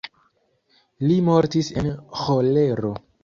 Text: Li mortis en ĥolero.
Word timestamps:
Li 1.09 1.17
mortis 1.27 1.71
en 1.83 1.91
ĥolero. 2.23 2.95